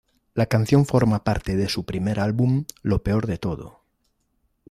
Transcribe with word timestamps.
La 0.33 0.47
canción 0.47 0.87
forma 0.87 1.23
parte 1.23 1.55
de 1.55 1.69
su 1.69 1.85
primer 1.85 2.19
álbum, 2.19 2.65
Lo 2.81 3.03
Peor 3.03 3.27
de 3.27 3.37
Todo. 3.37 3.81